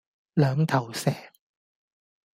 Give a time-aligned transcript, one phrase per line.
[0.33, 1.11] 兩頭蛇